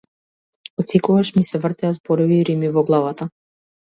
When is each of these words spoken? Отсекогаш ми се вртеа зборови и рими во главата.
Отсекогаш 0.83 1.31
ми 1.35 1.43
се 1.49 1.61
вртеа 1.67 1.91
зборови 1.99 2.39
и 2.41 2.47
рими 2.51 2.71
во 2.79 2.87
главата. 2.91 3.31